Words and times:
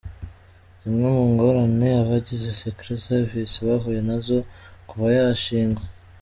Zimwe 0.79 1.07
mu 1.15 1.25
ngorane 1.31 1.89
abagize 2.03 2.49
Secret 2.61 2.99
Service 3.09 3.55
bahuye 3.65 3.99
nazo 4.09 4.37
kuva 4.89 5.07
yashingwa. 5.17 5.83